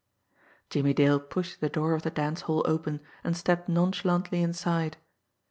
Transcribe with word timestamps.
Jimmie 0.71 0.95
Dale 0.95 1.19
pushed 1.19 1.61
the 1.61 1.69
door 1.69 1.93
of 1.93 2.01
the 2.01 2.09
dance 2.09 2.41
hall 2.41 2.63
open, 2.65 3.01
and 3.23 3.37
stepped 3.37 3.69
nonchalantly 3.69 4.41
inside. 4.41 4.97